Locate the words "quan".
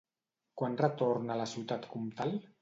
0.61-0.77